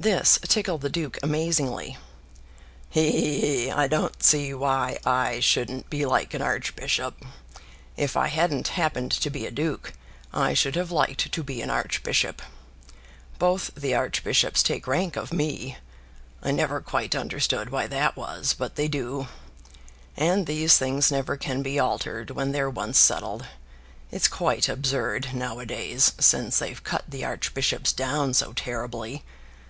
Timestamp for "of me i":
15.16-16.52